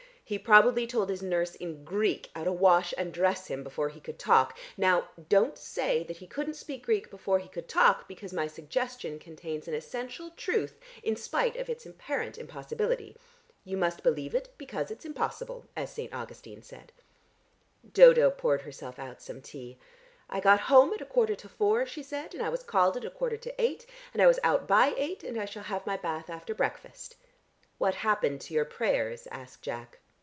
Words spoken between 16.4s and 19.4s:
said." Dodo poured herself out